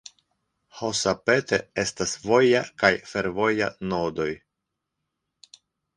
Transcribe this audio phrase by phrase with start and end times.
[0.77, 4.29] Hosapete estas voja kaj fervoja nodoj.